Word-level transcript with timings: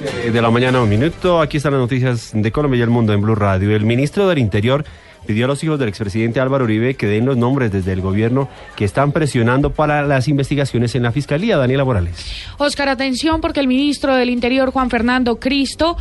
De 0.00 0.42
la 0.42 0.50
mañana, 0.50 0.82
un 0.82 0.88
minuto. 0.88 1.40
Aquí 1.40 1.56
están 1.56 1.72
las 1.72 1.80
noticias 1.80 2.30
de 2.34 2.52
Colombia 2.52 2.78
y 2.78 2.82
el 2.82 2.90
mundo 2.90 3.12
en 3.12 3.22
Blue 3.22 3.34
Radio. 3.34 3.74
El 3.74 3.84
ministro 3.84 4.28
del 4.28 4.38
Interior 4.38 4.84
pidió 5.26 5.44
a 5.44 5.48
los 5.48 5.62
hijos 5.64 5.78
del 5.78 5.88
expresidente 5.88 6.40
Álvaro 6.40 6.64
Uribe 6.64 6.94
que 6.94 7.06
den 7.06 7.24
los 7.24 7.36
nombres 7.36 7.72
desde 7.72 7.92
el 7.92 8.00
gobierno 8.00 8.48
que 8.76 8.84
están 8.84 9.12
presionando 9.12 9.70
para 9.70 10.02
las 10.02 10.28
investigaciones 10.28 10.94
en 10.94 11.02
la 11.02 11.12
fiscalía. 11.12 11.56
Daniela 11.56 11.84
Morales. 11.84 12.14
Oscar, 12.58 12.88
atención 12.88 13.40
porque 13.40 13.60
el 13.60 13.68
ministro 13.68 14.14
del 14.14 14.30
Interior, 14.30 14.70
Juan 14.70 14.90
Fernando 14.90 15.36
Cristo, 15.40 15.96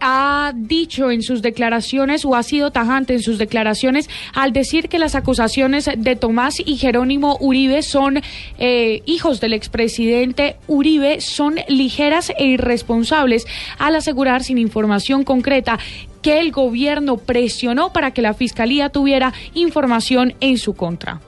ha 0.00 0.52
dicho 0.54 1.10
en 1.10 1.22
sus 1.22 1.42
declaraciones 1.42 2.24
o 2.24 2.34
ha 2.34 2.42
sido 2.42 2.70
tajante 2.70 3.14
en 3.14 3.22
sus 3.22 3.38
declaraciones 3.38 4.08
al 4.34 4.52
decir 4.52 4.88
que 4.88 4.98
las 4.98 5.14
acusaciones 5.14 5.90
de 5.96 6.16
Tomás 6.16 6.60
y 6.64 6.76
Jerónimo 6.76 7.36
Uribe 7.40 7.82
son 7.82 8.20
eh, 8.58 9.02
hijos 9.06 9.40
del 9.40 9.52
expresidente 9.52 10.56
Uribe, 10.66 11.20
son 11.20 11.56
ligeras 11.68 12.32
e 12.38 12.46
irresponsables 12.46 13.46
al 13.78 13.94
asegurar 13.94 14.42
sin 14.42 14.58
información 14.58 15.24
concreta 15.24 15.78
que 16.22 16.40
el 16.40 16.52
gobierno 16.52 17.16
presionó 17.16 17.92
para 17.92 18.12
que 18.12 18.22
la 18.22 18.34
fiscalía 18.34 18.90
tuviera 18.90 19.32
información 19.54 20.34
en 20.40 20.58
su 20.58 20.74
contra. 20.74 21.20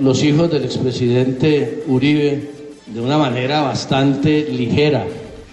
Los 0.00 0.22
hijos 0.22 0.50
del 0.50 0.64
expresidente 0.64 1.84
Uribe, 1.86 2.50
de 2.86 3.00
una 3.00 3.18
manera 3.18 3.62
bastante 3.62 4.48
ligera, 4.50 5.06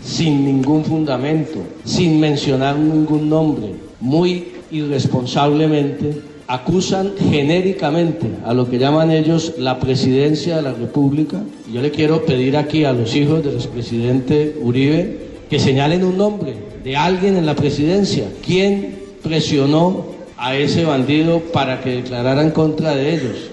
sin 0.04 0.46
ningún 0.46 0.86
fundamento, 0.86 1.60
sin 1.84 2.20
mencionar 2.20 2.78
ningún 2.78 3.30
nombre, 3.30 3.74
muy 4.00 4.50
irresponsablemente, 4.72 6.22
acusan 6.48 7.14
genéricamente 7.18 8.28
a 8.46 8.54
lo 8.54 8.70
que 8.70 8.78
llaman 8.78 9.10
ellos 9.10 9.54
la 9.58 9.80
presidencia 9.80 10.58
de 10.58 10.62
la 10.62 10.74
República. 10.74 11.42
Yo 11.74 11.82
le 11.82 11.90
quiero 11.90 12.24
pedir 12.24 12.56
aquí 12.56 12.84
a 12.84 12.94
los 12.94 13.16
hijos 13.16 13.44
del 13.44 13.56
expresidente 13.56 14.56
Uribe 14.62 15.26
que 15.50 15.60
señalen 15.60 16.04
un 16.04 16.18
nombre 16.18 16.75
de 16.86 16.96
alguien 16.96 17.36
en 17.36 17.48
la 17.48 17.56
presidencia. 17.56 18.30
¿Quién 18.46 19.00
presionó 19.24 20.06
a 20.38 20.56
ese 20.56 20.86
bandido 20.86 21.40
para 21.52 21.82
que 21.82 21.90
declarara 21.90 22.44
en 22.44 22.52
contra 22.52 22.96
de 22.96 23.16
ellos? 23.16 23.52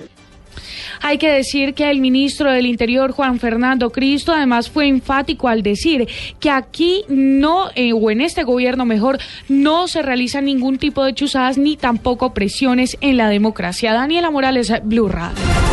Hay 1.00 1.18
que 1.18 1.30
decir 1.30 1.74
que 1.74 1.90
el 1.90 1.98
ministro 1.98 2.52
del 2.52 2.66
Interior, 2.66 3.10
Juan 3.10 3.40
Fernando 3.40 3.90
Cristo, 3.90 4.32
además 4.32 4.70
fue 4.70 4.86
enfático 4.86 5.48
al 5.48 5.62
decir 5.62 6.06
que 6.38 6.50
aquí 6.50 7.04
no, 7.08 7.70
eh, 7.74 7.92
o 7.92 8.10
en 8.10 8.20
este 8.20 8.44
gobierno 8.44 8.84
mejor, 8.84 9.18
no 9.48 9.88
se 9.88 10.02
realizan 10.02 10.44
ningún 10.44 10.78
tipo 10.78 11.02
de 11.02 11.14
chuzadas 11.14 11.58
ni 11.58 11.76
tampoco 11.76 12.34
presiones 12.34 12.98
en 13.00 13.16
la 13.16 13.30
democracia. 13.30 13.94
Daniela 13.94 14.30
Morales, 14.30 14.72
Blue 14.84 15.08
Radio. 15.08 15.71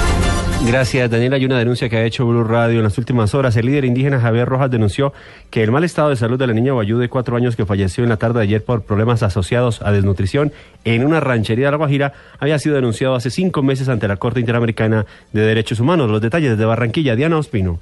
Gracias, 0.65 1.09
Daniela. 1.09 1.37
Hay 1.37 1.45
una 1.45 1.57
denuncia 1.57 1.89
que 1.89 1.97
ha 1.97 2.03
hecho 2.03 2.27
Blue 2.27 2.43
Radio 2.43 2.77
en 2.77 2.83
las 2.83 2.97
últimas 2.97 3.33
horas. 3.33 3.55
El 3.55 3.65
líder 3.65 3.85
indígena 3.85 4.19
Javier 4.19 4.47
Rojas 4.47 4.69
denunció 4.69 5.13
que 5.49 5.63
el 5.63 5.71
mal 5.71 5.83
estado 5.83 6.09
de 6.09 6.15
salud 6.15 6.37
de 6.37 6.45
la 6.45 6.53
niña 6.53 6.73
Guayú 6.73 6.99
de 6.99 7.09
cuatro 7.09 7.35
años 7.37 7.55
que 7.55 7.65
falleció 7.65 8.03
en 8.03 8.09
la 8.09 8.17
tarde 8.17 8.39
de 8.39 8.43
ayer 8.43 8.63
por 8.63 8.83
problemas 8.83 9.23
asociados 9.23 9.81
a 9.81 9.91
desnutrición 9.91 10.51
en 10.85 11.05
una 11.05 11.21
ranchería 11.21 11.65
de 11.65 11.71
La 11.71 11.77
Guajira 11.77 12.13
había 12.39 12.59
sido 12.59 12.75
denunciado 12.75 13.15
hace 13.15 13.31
cinco 13.31 13.63
meses 13.63 13.89
ante 13.89 14.07
la 14.07 14.17
Corte 14.17 14.41
Interamericana 14.41 15.05
de 15.33 15.41
Derechos 15.41 15.79
Humanos. 15.79 16.11
Los 16.11 16.21
detalles 16.21 16.51
desde 16.51 16.65
Barranquilla, 16.65 17.15
Diana 17.15 17.37
Ospino. 17.37 17.79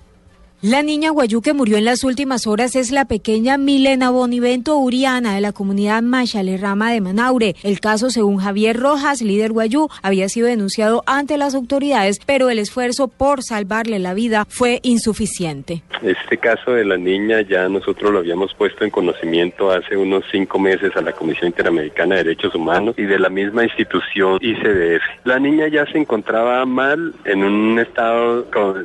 La 0.63 0.81
niña 0.81 1.11
Guayú 1.11 1.43
que 1.43 1.53
murió 1.53 1.77
en 1.77 1.85
las 1.85 2.03
últimas 2.03 2.47
horas 2.47 2.75
es 2.75 2.89
la 2.89 3.05
pequeña 3.05 3.59
Milena 3.59 4.09
Bonivento 4.09 4.75
Uriana 4.75 5.35
de 5.35 5.41
la 5.41 5.51
comunidad 5.51 6.01
Machale 6.01 6.57
Rama 6.57 6.91
de 6.91 6.99
Manaure. 6.99 7.55
El 7.61 7.79
caso, 7.79 8.09
según 8.09 8.37
Javier 8.37 8.75
Rojas, 8.75 9.21
líder 9.21 9.51
Guayú, 9.51 9.87
había 10.01 10.27
sido 10.29 10.47
denunciado 10.47 11.03
ante 11.05 11.37
las 11.37 11.53
autoridades, 11.53 12.17
pero 12.25 12.49
el 12.49 12.57
esfuerzo 12.57 13.07
por 13.07 13.43
salvarle 13.43 13.99
la 13.99 14.15
vida 14.15 14.47
fue 14.49 14.79
insuficiente. 14.81 15.83
Este 16.01 16.39
caso 16.39 16.71
de 16.71 16.85
la 16.85 16.97
niña 16.97 17.41
ya 17.41 17.69
nosotros 17.69 18.11
lo 18.11 18.17
habíamos 18.17 18.51
puesto 18.55 18.83
en 18.83 18.89
conocimiento 18.89 19.69
hace 19.69 19.95
unos 19.95 20.23
cinco 20.31 20.57
meses 20.57 20.91
a 20.95 21.01
la 21.01 21.11
Comisión 21.11 21.47
Interamericana 21.49 22.15
de 22.15 22.23
Derechos 22.23 22.55
Humanos 22.55 22.95
y 22.97 23.03
de 23.03 23.19
la 23.19 23.29
misma 23.29 23.63
institución 23.63 24.39
ICDF. 24.41 25.03
La 25.23 25.37
niña 25.37 25.67
ya 25.67 25.85
se 25.85 25.99
encontraba 25.99 26.65
mal 26.65 27.13
en 27.25 27.43
un 27.43 27.77
estado 27.77 28.41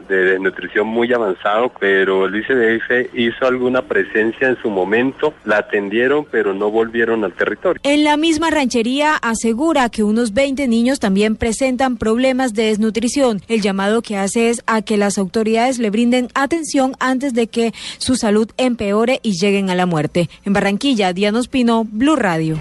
de 0.07 0.39
nutrición 0.39 0.87
muy 0.87 1.11
avanzado 1.15 1.62
pero 1.71 2.27
el 2.27 2.37
ICDF 2.37 3.15
hizo 3.15 3.47
alguna 3.47 3.83
presencia 3.83 4.49
en 4.49 4.57
su 4.63 4.71
momento, 4.71 5.35
la 5.45 5.59
atendieron, 5.59 6.27
pero 6.31 6.55
no 6.55 6.71
volvieron 6.71 7.25
al 7.25 7.33
territorio. 7.33 7.81
En 7.85 8.05
la 8.05 8.17
misma 8.17 8.51
ranchería 8.51 9.17
asegura 9.17 9.89
que 9.89 10.03
unos 10.03 10.33
20 10.33 10.69
niños 10.69 11.01
también 11.01 11.37
presentan 11.37 11.97
problemas 11.97 12.55
de 12.55 12.65
desnutrición. 12.65 13.41
El 13.49 13.61
llamado 13.61 14.03
que 14.03 14.17
hace 14.17 14.51
es 14.51 14.63
a 14.67 14.83
que 14.83 14.97
las 14.97 15.19
autoridades 15.19 15.79
le 15.79 15.91
brinden 15.91 16.29
atención 16.35 16.95
antes 16.99 17.35
de 17.35 17.47
que 17.47 17.73
su 17.99 18.17
salud 18.17 18.51
empeore 18.57 19.21
y 19.23 19.33
lleguen 19.33 19.71
a 19.71 19.75
la 19.75 19.87
muerte. 19.87 20.29
En 20.45 20.53
Barranquilla, 20.53 21.13
Diana 21.13 21.39
Ospino, 21.39 21.87
Blue 21.91 22.17
Radio. 22.17 22.59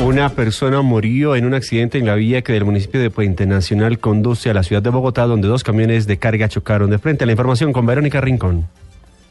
Una 0.00 0.28
persona 0.28 0.82
murió 0.82 1.36
en 1.36 1.46
un 1.46 1.54
accidente 1.54 1.96
en 1.96 2.06
la 2.06 2.14
vía 2.16 2.42
que 2.42 2.52
del 2.52 2.66
municipio 2.66 3.00
de 3.00 3.10
Puente 3.10 3.46
Nacional 3.46 3.98
conduce 3.98 4.50
a 4.50 4.54
la 4.54 4.62
ciudad 4.62 4.82
de 4.82 4.90
Bogotá, 4.90 5.26
donde 5.26 5.48
dos 5.48 5.64
camiones 5.64 6.06
de 6.06 6.18
carga 6.18 6.48
chocaron 6.48 6.90
de 6.90 6.98
frente. 6.98 7.24
La 7.24 7.32
información 7.32 7.72
con 7.72 7.86
Verónica 7.86 8.20
Rincón. 8.20 8.66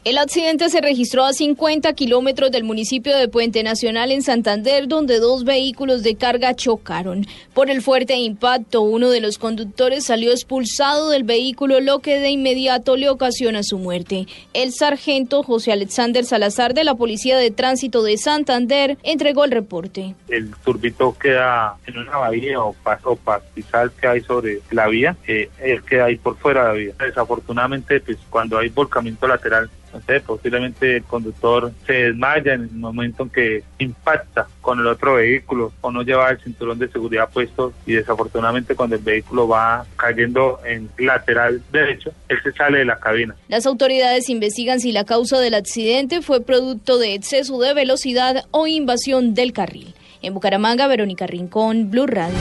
El 0.06 0.18
accidente 0.18 0.70
se 0.70 0.80
registró 0.80 1.24
a 1.24 1.32
50 1.32 1.92
kilómetros 1.94 2.52
del 2.52 2.62
municipio 2.62 3.16
de 3.16 3.26
Puente 3.26 3.64
Nacional 3.64 4.12
en 4.12 4.22
Santander, 4.22 4.86
donde 4.86 5.18
dos 5.18 5.42
vehículos 5.42 6.04
de 6.04 6.14
carga 6.14 6.54
chocaron. 6.54 7.26
Por 7.52 7.70
el 7.70 7.82
fuerte 7.82 8.14
impacto, 8.14 8.82
uno 8.82 9.10
de 9.10 9.20
los 9.20 9.36
conductores 9.36 10.04
salió 10.04 10.30
expulsado 10.30 11.10
del 11.10 11.24
vehículo, 11.24 11.80
lo 11.80 11.98
que 11.98 12.20
de 12.20 12.30
inmediato 12.30 12.96
le 12.96 13.08
ocasiona 13.08 13.64
su 13.64 13.78
muerte. 13.78 14.28
El 14.54 14.72
sargento 14.72 15.42
José 15.42 15.72
Alexander 15.72 16.24
Salazar 16.24 16.72
de 16.72 16.84
la 16.84 16.94
Policía 16.94 17.36
de 17.36 17.50
Tránsito 17.50 18.04
de 18.04 18.16
Santander 18.16 18.98
entregó 19.02 19.44
el 19.44 19.50
reporte. 19.50 20.14
El 20.28 20.54
turbito 20.64 21.16
queda 21.18 21.78
en 21.84 21.98
una 21.98 22.16
bahía 22.16 22.62
o, 22.62 22.76
o 23.02 23.16
pastizal 23.16 23.90
que 24.00 24.06
hay 24.06 24.20
sobre 24.20 24.60
la 24.70 24.86
vía, 24.86 25.16
eh, 25.26 25.50
él 25.60 25.82
queda 25.82 26.04
ahí 26.04 26.14
por 26.14 26.36
fuera 26.36 26.62
de 26.62 26.68
la 26.68 26.74
vía. 26.74 26.94
Desafortunadamente, 27.00 27.98
pues 27.98 28.18
cuando 28.30 28.56
hay 28.56 28.68
volcamiento 28.68 29.26
lateral, 29.26 29.68
no 29.96 30.20
posiblemente 30.26 30.96
el 30.96 31.04
conductor 31.04 31.72
se 31.86 31.92
desmaya 31.92 32.54
en 32.54 32.62
el 32.62 32.70
momento 32.70 33.24
en 33.24 33.30
que 33.30 33.64
impacta 33.78 34.46
con 34.60 34.80
el 34.80 34.86
otro 34.86 35.14
vehículo 35.14 35.72
o 35.80 35.90
no 35.90 36.02
lleva 36.02 36.30
el 36.30 36.40
cinturón 36.40 36.78
de 36.78 36.88
seguridad 36.88 37.28
puesto 37.32 37.72
y 37.86 37.92
desafortunadamente 37.94 38.74
cuando 38.74 38.96
el 38.96 39.02
vehículo 39.02 39.48
va 39.48 39.86
cayendo 39.96 40.60
en 40.64 40.88
lateral 40.98 41.62
derecho, 41.72 42.12
él 42.28 42.38
se 42.42 42.52
sale 42.52 42.78
de 42.78 42.84
la 42.84 42.98
cabina. 42.98 43.34
Las 43.48 43.66
autoridades 43.66 44.28
investigan 44.28 44.80
si 44.80 44.92
la 44.92 45.04
causa 45.04 45.38
del 45.38 45.54
accidente 45.54 46.22
fue 46.22 46.40
producto 46.40 46.98
de 46.98 47.14
exceso 47.14 47.58
de 47.60 47.74
velocidad 47.74 48.44
o 48.50 48.66
invasión 48.66 49.34
del 49.34 49.52
carril. 49.52 49.94
En 50.22 50.34
Bucaramanga, 50.34 50.88
Verónica 50.88 51.26
Rincón, 51.26 51.90
Blue 51.90 52.06
Radio. 52.06 52.36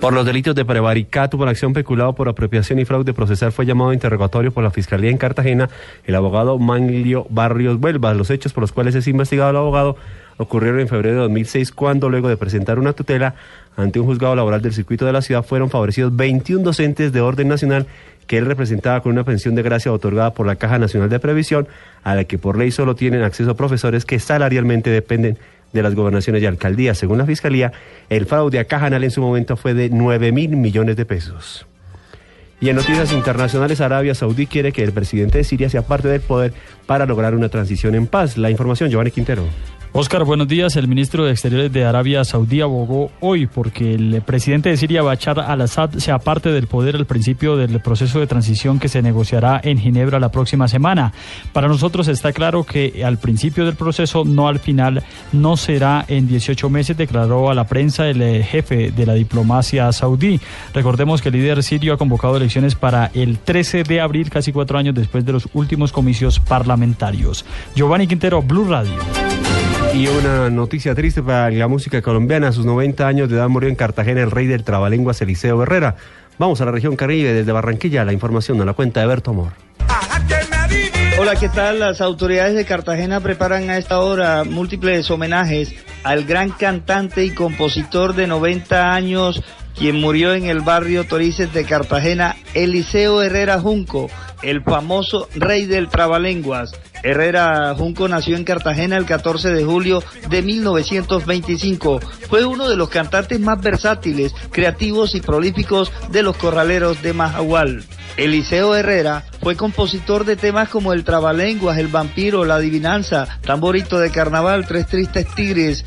Por 0.00 0.12
los 0.12 0.24
delitos 0.24 0.54
de 0.54 0.64
prevaricato 0.64 1.36
por 1.36 1.48
acción 1.48 1.72
peculado 1.72 2.12
por 2.14 2.28
apropiación 2.28 2.78
y 2.78 2.84
fraude 2.84 3.12
procesal 3.12 3.50
fue 3.50 3.66
llamado 3.66 3.90
a 3.90 3.94
interrogatorio 3.94 4.52
por 4.52 4.62
la 4.62 4.70
Fiscalía 4.70 5.10
en 5.10 5.18
Cartagena 5.18 5.68
el 6.04 6.14
abogado 6.14 6.56
Manlio 6.56 7.26
Barrios 7.30 7.78
Huelva. 7.80 8.14
Los 8.14 8.30
hechos 8.30 8.52
por 8.52 8.62
los 8.62 8.70
cuales 8.70 8.94
es 8.94 9.08
investigado 9.08 9.50
el 9.50 9.56
abogado 9.56 9.96
ocurrieron 10.36 10.78
en 10.78 10.86
febrero 10.86 11.16
de 11.16 11.22
2006 11.22 11.72
cuando 11.72 12.08
luego 12.08 12.28
de 12.28 12.36
presentar 12.36 12.78
una 12.78 12.92
tutela 12.92 13.34
ante 13.76 13.98
un 13.98 14.06
juzgado 14.06 14.36
laboral 14.36 14.62
del 14.62 14.72
circuito 14.72 15.04
de 15.04 15.12
la 15.12 15.20
ciudad 15.20 15.44
fueron 15.44 15.68
favorecidos 15.68 16.14
21 16.14 16.62
docentes 16.62 17.12
de 17.12 17.20
orden 17.20 17.48
nacional 17.48 17.88
que 18.28 18.38
él 18.38 18.46
representaba 18.46 19.00
con 19.00 19.10
una 19.10 19.24
pensión 19.24 19.56
de 19.56 19.62
gracia 19.62 19.92
otorgada 19.92 20.32
por 20.32 20.46
la 20.46 20.56
Caja 20.56 20.78
Nacional 20.78 21.08
de 21.08 21.18
Previsión, 21.18 21.66
a 22.04 22.14
la 22.14 22.24
que 22.24 22.38
por 22.38 22.58
ley 22.58 22.70
solo 22.70 22.94
tienen 22.94 23.22
acceso 23.22 23.56
profesores 23.56 24.04
que 24.04 24.20
salarialmente 24.20 24.90
dependen 24.90 25.38
de 25.72 25.82
las 25.82 25.94
gobernaciones 25.94 26.42
y 26.42 26.46
alcaldías. 26.46 26.98
Según 26.98 27.18
la 27.18 27.26
Fiscalía, 27.26 27.72
el 28.08 28.26
fraude 28.26 28.58
a 28.58 28.64
Cajanal 28.64 29.04
en 29.04 29.10
su 29.10 29.20
momento 29.20 29.56
fue 29.56 29.74
de 29.74 29.90
9 29.90 30.32
mil 30.32 30.56
millones 30.56 30.96
de 30.96 31.04
pesos. 31.04 31.66
Y 32.60 32.70
en 32.70 32.76
noticias 32.76 33.12
internacionales, 33.12 33.80
Arabia 33.80 34.14
Saudí 34.14 34.46
quiere 34.46 34.72
que 34.72 34.82
el 34.82 34.92
presidente 34.92 35.38
de 35.38 35.44
Siria 35.44 35.70
sea 35.70 35.82
parte 35.82 36.08
del 36.08 36.20
poder 36.20 36.52
para 36.86 37.06
lograr 37.06 37.34
una 37.34 37.48
transición 37.48 37.94
en 37.94 38.08
paz. 38.08 38.36
La 38.36 38.50
información, 38.50 38.90
Giovanni 38.90 39.12
Quintero. 39.12 39.44
Oscar, 39.92 40.24
buenos 40.24 40.46
días. 40.46 40.76
El 40.76 40.86
ministro 40.86 41.24
de 41.24 41.32
Exteriores 41.32 41.72
de 41.72 41.84
Arabia 41.84 42.22
Saudí 42.22 42.60
abogó 42.60 43.10
hoy 43.20 43.46
porque 43.46 43.94
el 43.94 44.20
presidente 44.20 44.68
de 44.68 44.76
Siria, 44.76 45.02
Bachar 45.02 45.40
al-Assad, 45.40 45.94
sea 45.94 46.18
parte 46.18 46.50
del 46.52 46.66
poder 46.66 46.94
al 46.94 47.06
principio 47.06 47.56
del 47.56 47.80
proceso 47.80 48.20
de 48.20 48.26
transición 48.26 48.78
que 48.78 48.88
se 48.88 49.00
negociará 49.00 49.60
en 49.64 49.78
Ginebra 49.78 50.20
la 50.20 50.30
próxima 50.30 50.68
semana. 50.68 51.12
Para 51.54 51.68
nosotros 51.68 52.06
está 52.08 52.32
claro 52.32 52.64
que 52.64 53.02
al 53.04 53.18
principio 53.18 53.64
del 53.64 53.76
proceso, 53.76 54.24
no 54.26 54.46
al 54.46 54.58
final, 54.58 55.02
no 55.32 55.56
será 55.56 56.04
en 56.06 56.28
18 56.28 56.68
meses, 56.68 56.96
declaró 56.96 57.50
a 57.50 57.54
la 57.54 57.66
prensa 57.66 58.08
el 58.08 58.20
eh, 58.20 58.42
jefe 58.42 58.90
de 58.90 59.06
la 59.06 59.14
diplomacia 59.14 59.90
saudí. 59.92 60.38
Recordemos 60.74 61.22
que 61.22 61.30
el 61.30 61.36
líder 61.36 61.62
sirio 61.62 61.94
ha 61.94 61.98
convocado 61.98 62.36
elecciones 62.36 62.74
para 62.74 63.10
el 63.14 63.38
13 63.38 63.84
de 63.84 64.00
abril, 64.02 64.28
casi 64.28 64.52
cuatro 64.52 64.78
años 64.78 64.94
después 64.94 65.24
de 65.24 65.32
los 65.32 65.48
últimos 65.54 65.92
comicios 65.92 66.40
parlamentarios. 66.40 67.46
Giovanni 67.74 68.06
Quintero, 68.06 68.42
Blue 68.42 68.68
Radio. 68.68 69.27
Y 69.98 70.06
una 70.06 70.48
noticia 70.48 70.94
triste 70.94 71.24
para 71.24 71.50
la 71.50 71.66
música 71.66 72.00
colombiana. 72.02 72.46
A 72.46 72.52
sus 72.52 72.64
90 72.64 73.04
años 73.04 73.28
de 73.28 73.34
edad 73.34 73.48
murió 73.48 73.68
en 73.68 73.74
Cartagena 73.74 74.20
el 74.20 74.30
rey 74.30 74.46
del 74.46 74.62
trabalenguas 74.62 75.20
Eliseo 75.22 75.60
Herrera. 75.60 75.96
Vamos 76.38 76.60
a 76.60 76.66
la 76.66 76.70
región 76.70 76.94
Caribe, 76.94 77.32
desde 77.32 77.50
Barranquilla. 77.50 78.04
La 78.04 78.12
información 78.12 78.58
de 78.58 78.64
la 78.64 78.74
cuenta 78.74 79.00
de 79.00 79.08
Berto 79.08 79.32
Amor. 79.32 79.54
Hola, 81.18 81.34
¿qué 81.34 81.48
tal? 81.48 81.80
Las 81.80 82.00
autoridades 82.00 82.54
de 82.54 82.64
Cartagena 82.64 83.18
preparan 83.18 83.70
a 83.70 83.76
esta 83.76 83.98
hora 83.98 84.44
múltiples 84.44 85.10
homenajes 85.10 85.74
al 86.04 86.22
gran 86.22 86.50
cantante 86.50 87.24
y 87.24 87.30
compositor 87.30 88.14
de 88.14 88.28
90 88.28 88.94
años, 88.94 89.42
quien 89.78 90.00
murió 90.00 90.34
en 90.34 90.46
el 90.46 90.60
barrio 90.60 91.04
Torices 91.04 91.52
de 91.54 91.64
Cartagena, 91.64 92.36
Eliseo 92.54 93.22
Herrera 93.22 93.60
Junco, 93.60 94.10
el 94.42 94.62
famoso 94.62 95.28
rey 95.36 95.66
del 95.66 95.88
trabalenguas. 95.88 96.72
Herrera 97.04 97.74
Junco 97.76 98.08
nació 98.08 98.36
en 98.36 98.42
Cartagena 98.42 98.96
el 98.96 99.06
14 99.06 99.50
de 99.50 99.64
julio 99.64 100.02
de 100.28 100.42
1925. 100.42 102.00
Fue 102.28 102.44
uno 102.44 102.68
de 102.68 102.76
los 102.76 102.88
cantantes 102.88 103.38
más 103.38 103.60
versátiles, 103.60 104.34
creativos 104.50 105.14
y 105.14 105.20
prolíficos 105.20 105.92
de 106.10 106.24
los 106.24 106.36
corraleros 106.36 107.00
de 107.02 107.12
Majahual. 107.12 107.84
Eliseo 108.16 108.74
Herrera 108.74 109.24
fue 109.40 109.54
compositor 109.54 110.24
de 110.24 110.34
temas 110.34 110.68
como 110.68 110.92
El 110.92 111.04
Trabalenguas, 111.04 111.78
El 111.78 111.86
Vampiro, 111.86 112.44
La 112.44 112.56
Adivinanza, 112.56 113.38
Tamborito 113.42 114.00
de 114.00 114.10
Carnaval, 114.10 114.66
Tres 114.66 114.88
Tristes 114.88 115.32
Tigres, 115.36 115.84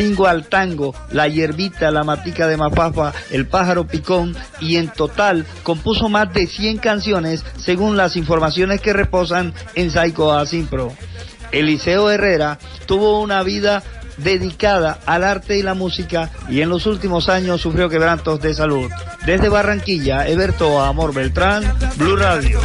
Tingo 0.00 0.26
al 0.26 0.46
Tango, 0.46 0.94
La 1.12 1.28
Hierbita, 1.28 1.90
La 1.90 2.04
Matica 2.04 2.46
de 2.46 2.56
Mafafa, 2.56 3.12
El 3.30 3.46
Pájaro 3.46 3.86
Picón 3.86 4.34
y 4.58 4.76
en 4.76 4.88
total 4.88 5.44
compuso 5.62 6.08
más 6.08 6.32
de 6.32 6.46
100 6.46 6.78
canciones 6.78 7.44
según 7.58 7.98
las 7.98 8.16
informaciones 8.16 8.80
que 8.80 8.94
reposan 8.94 9.52
en 9.74 9.90
Saico 9.90 10.32
Asimpro. 10.32 10.90
Eliseo 11.52 12.10
Herrera 12.10 12.58
tuvo 12.86 13.20
una 13.20 13.42
vida 13.42 13.82
dedicada 14.16 15.00
al 15.04 15.22
arte 15.22 15.58
y 15.58 15.62
la 15.62 15.74
música 15.74 16.30
y 16.48 16.62
en 16.62 16.70
los 16.70 16.86
últimos 16.86 17.28
años 17.28 17.60
sufrió 17.60 17.90
quebrantos 17.90 18.40
de 18.40 18.54
salud. 18.54 18.90
Desde 19.26 19.50
Barranquilla, 19.50 20.26
Eberto 20.26 20.80
Amor 20.80 21.12
Beltrán, 21.12 21.62
Blue 21.98 22.16
Radio. 22.16 22.58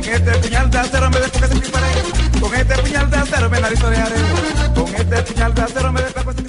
Con 0.00 0.08
este 0.08 0.32
puñal 0.38 0.70
de 0.70 0.78
acero 0.78 1.10
me 1.10 1.18
Con 2.40 2.54
este 2.54 2.76
puñal 2.82 3.10
de 3.10 3.16
acero 3.16 3.50
me 3.50 3.60
Con 3.60 4.94
este 4.94 5.22
puñal 5.22 5.54
de 5.54 5.62
acero 5.62 5.92
me 5.92 6.00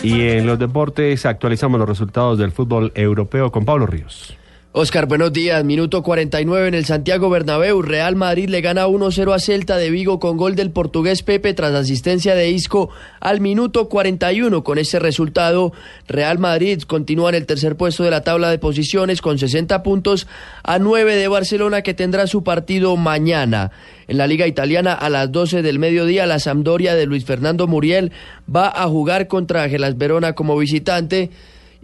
Y 0.04 0.30
en 0.30 0.46
los 0.48 0.58
deportes 0.58 1.26
actualizamos 1.26 1.78
los 1.78 1.90
resultados 1.90 2.38
del 2.38 2.54
fútbol 2.54 2.94
europeo 2.96 3.52
con 3.52 3.66
Pablo 3.66 3.88
Ríos. 3.88 4.38
Oscar, 4.74 5.06
buenos 5.06 5.34
días. 5.34 5.66
Minuto 5.66 6.02
49 6.02 6.70
en 6.70 6.74
el 6.76 6.86
Santiago 6.86 7.30
Bernabéu. 7.30 7.82
Real 7.82 8.16
Madrid 8.16 8.48
le 8.48 8.62
gana 8.62 8.88
1-0 8.88 9.36
a 9.36 9.38
Celta 9.38 9.76
de 9.76 9.90
Vigo 9.90 10.22
con 10.22 10.38
gol 10.38 10.56
del 10.56 10.72
portugués 10.72 11.24
Pepe 11.24 11.54
tras 11.54 11.74
asistencia 11.74 12.36
de 12.36 12.52
Isco 12.52 12.90
al 13.20 13.42
minuto 13.42 13.90
41. 13.90 14.64
Con 14.64 14.78
ese 14.78 15.00
resultado, 15.00 15.74
Real 16.08 16.40
Madrid 16.40 16.84
continúa 16.84 17.28
en 17.32 17.36
el 17.36 17.48
tercer 17.48 17.76
puesto 17.76 18.06
de 18.06 18.12
la 18.12 18.24
tabla 18.24 18.50
de 18.50 18.60
posiciones 18.60 19.22
con 19.22 19.38
60 19.38 19.84
puntos 19.84 20.26
a 20.64 20.80
9 20.80 21.18
de 21.18 21.28
Barcelona 21.28 21.82
que 21.82 21.94
tendrá 21.94 22.26
su 22.26 22.46
partido 22.46 22.96
mañana. 22.96 23.72
En 24.08 24.18
la 24.18 24.26
Liga 24.26 24.48
Italiana 24.48 24.94
a 24.94 25.10
las 25.10 25.34
12 25.34 25.64
del 25.64 25.80
mediodía, 25.80 26.26
la 26.26 26.40
Sampdoria 26.40 26.96
de 26.96 27.08
Luis 27.08 27.26
Fernando 27.26 27.68
Muriel 27.68 28.14
va 28.48 28.70
a 28.70 28.88
jugar 28.88 29.28
contra 29.28 29.68
Gelas 29.68 29.98
Verona 29.98 30.32
como 30.32 30.58
visitante. 30.58 31.30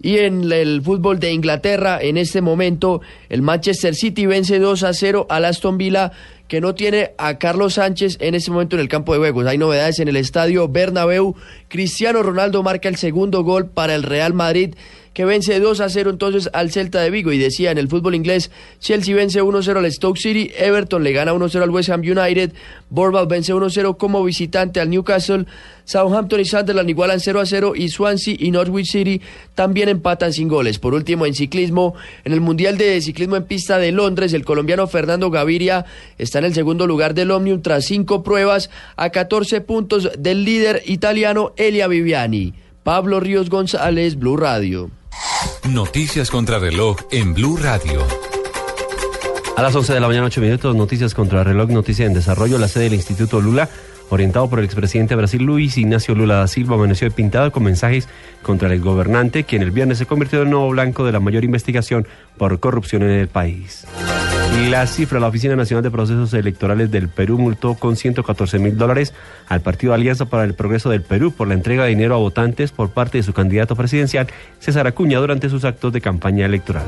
Y 0.01 0.19
en 0.19 0.51
el 0.51 0.81
fútbol 0.81 1.19
de 1.19 1.31
Inglaterra, 1.31 1.99
en 2.01 2.17
este 2.17 2.41
momento, 2.41 3.01
el 3.29 3.41
Manchester 3.41 3.95
City 3.95 4.25
vence 4.25 4.59
2 4.59 4.83
a 4.83 4.93
0 4.93 5.25
al 5.29 5.45
Aston 5.45 5.77
Villa, 5.77 6.11
que 6.47 6.61
no 6.61 6.75
tiene 6.75 7.11
a 7.17 7.37
Carlos 7.39 7.73
Sánchez 7.73 8.17
en 8.21 8.35
este 8.35 8.51
momento 8.51 8.75
en 8.75 8.81
el 8.81 8.89
campo 8.89 9.13
de 9.13 9.19
juegos. 9.19 9.47
Hay 9.47 9.57
novedades 9.57 9.99
en 9.99 10.07
el 10.07 10.15
estadio 10.15 10.67
Bernabéu. 10.67 11.35
Cristiano 11.67 12.23
Ronaldo 12.23 12.63
marca 12.63 12.89
el 12.89 12.95
segundo 12.95 13.43
gol 13.43 13.67
para 13.67 13.95
el 13.95 14.03
Real 14.03 14.33
Madrid 14.33 14.75
que 15.17 15.25
vence 15.25 15.59
2 15.59 15.81
a 15.81 15.89
0 15.89 16.11
entonces 16.11 16.47
al 16.53 16.69
Celta 16.69 17.01
de 17.01 17.09
Vigo. 17.09 17.31
Y 17.31 17.39
decía 17.39 17.71
en 17.71 17.79
el 17.79 17.87
fútbol 17.87 18.13
inglés, 18.13 18.51
Chelsea 18.79 19.15
vence 19.15 19.41
1-0 19.41 19.75
al 19.75 19.91
Stoke 19.91 20.19
City, 20.19 20.51
Everton 20.55 21.03
le 21.03 21.11
gana 21.11 21.33
1-0 21.33 21.59
al 21.59 21.71
West 21.71 21.89
Ham 21.89 22.01
United, 22.01 22.53
Bournemouth 22.91 23.27
vence 23.27 23.51
1-0 23.51 23.97
como 23.97 24.23
visitante 24.23 24.79
al 24.79 24.91
Newcastle, 24.91 25.47
Southampton 25.85 26.39
y 26.39 26.45
Sunderland 26.45 26.91
igualan 26.91 27.19
0 27.19 27.39
a 27.39 27.47
0 27.47 27.73
y 27.75 27.89
Swansea 27.89 28.35
y 28.37 28.51
Norwich 28.51 28.91
City 28.91 29.19
también 29.55 29.89
empatan 29.89 30.33
sin 30.33 30.47
goles. 30.47 30.77
Por 30.77 30.93
último, 30.93 31.25
en 31.25 31.33
ciclismo, 31.33 31.95
en 32.23 32.33
el 32.33 32.39
Mundial 32.41 32.77
de 32.77 33.01
Ciclismo 33.01 33.37
en 33.37 33.45
Pista 33.45 33.79
de 33.79 33.91
Londres, 33.91 34.33
el 34.33 34.45
colombiano 34.45 34.85
Fernando 34.85 35.31
Gaviria 35.31 35.83
está 36.19 36.37
en 36.37 36.45
el 36.45 36.53
segundo 36.53 36.85
lugar 36.85 37.15
del 37.15 37.31
Omnium 37.31 37.63
tras 37.63 37.85
cinco 37.85 38.21
pruebas 38.21 38.69
a 38.95 39.09
14 39.09 39.61
puntos 39.61 40.11
del 40.15 40.45
líder 40.45 40.83
italiano 40.85 41.53
Elia 41.57 41.87
Viviani. 41.87 42.53
Pablo 42.83 43.19
Ríos 43.19 43.49
González, 43.49 44.15
Blue 44.15 44.37
Radio. 44.37 44.91
Noticias 45.67 46.31
contra 46.31 46.59
reloj 46.59 46.95
en 47.11 47.33
Blue 47.33 47.57
Radio. 47.57 48.07
A 49.57 49.61
las 49.61 49.75
11 49.75 49.95
de 49.95 49.99
la 49.99 50.07
mañana, 50.07 50.27
8 50.27 50.39
minutos, 50.39 50.75
noticias 50.75 51.13
contra 51.13 51.43
reloj, 51.43 51.69
noticia 51.69 52.05
en 52.05 52.13
desarrollo. 52.13 52.57
La 52.57 52.69
sede 52.69 52.85
del 52.85 52.93
Instituto 52.93 53.41
Lula, 53.41 53.69
orientado 54.09 54.49
por 54.49 54.59
el 54.59 54.65
expresidente 54.65 55.09
de 55.09 55.17
Brasil, 55.17 55.43
Luis 55.43 55.77
Ignacio 55.77 56.15
Lula 56.15 56.35
da 56.35 56.47
Silva, 56.47 56.75
amaneció 56.75 57.11
pintado 57.11 57.51
con 57.51 57.63
mensajes 57.63 58.07
contra 58.43 58.71
el 58.71 58.79
gobernante, 58.79 59.43
quien 59.43 59.61
el 59.61 59.71
viernes 59.71 59.97
se 59.97 60.05
convirtió 60.05 60.43
en 60.43 60.51
nuevo 60.51 60.69
blanco 60.69 61.05
de 61.05 61.11
la 61.11 61.19
mayor 61.19 61.43
investigación 61.43 62.07
por 62.37 62.59
corrupción 62.61 63.03
en 63.03 63.11
el 63.11 63.27
país. 63.27 63.85
La 64.65 64.87
cifra, 64.87 65.19
la 65.19 65.27
Oficina 65.27 65.55
Nacional 65.55 65.83
de 65.83 65.91
Procesos 65.91 66.33
Electorales 66.33 66.89
del 66.89 67.09
Perú 67.09 67.37
multó 67.37 67.75
con 67.75 67.95
114 67.95 68.57
mil 68.57 68.75
dólares 68.75 69.13
al 69.47 69.61
Partido 69.61 69.93
Alianza 69.93 70.25
para 70.25 70.45
el 70.45 70.55
Progreso 70.55 70.89
del 70.89 71.03
Perú 71.03 71.31
por 71.31 71.47
la 71.47 71.53
entrega 71.53 71.83
de 71.83 71.91
dinero 71.91 72.15
a 72.15 72.17
votantes 72.17 72.71
por 72.71 72.89
parte 72.89 73.19
de 73.19 73.23
su 73.23 73.33
candidato 73.33 73.75
presidencial, 73.75 74.27
César 74.59 74.87
Acuña, 74.87 75.19
durante 75.19 75.49
sus 75.49 75.63
actos 75.63 75.93
de 75.93 76.01
campaña 76.01 76.47
electoral. 76.47 76.85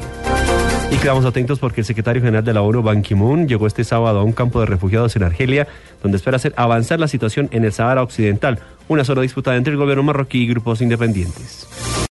Y 0.91 0.95
quedamos 0.97 1.23
atentos 1.25 1.59
porque 1.59 1.81
el 1.81 1.85
secretario 1.85 2.23
general 2.23 2.43
de 2.43 2.53
la 2.53 2.63
ONU, 2.63 2.81
Ban 2.81 3.03
Ki-moon, 3.03 3.47
llegó 3.47 3.67
este 3.67 3.83
sábado 3.83 4.19
a 4.19 4.23
un 4.23 4.33
campo 4.33 4.59
de 4.59 4.65
refugiados 4.65 5.15
en 5.15 5.23
Argelia, 5.23 5.67
donde 6.01 6.17
espera 6.17 6.37
hacer 6.37 6.53
avanzar 6.57 6.99
la 6.99 7.07
situación 7.07 7.49
en 7.51 7.63
el 7.65 7.71
Sahara 7.71 8.01
Occidental, 8.01 8.59
una 8.87 9.05
sola 9.05 9.21
disputa 9.21 9.55
entre 9.55 9.73
el 9.73 9.77
gobierno 9.77 10.01
marroquí 10.01 10.41
y 10.41 10.47
grupos 10.47 10.81
independientes. 10.81 11.67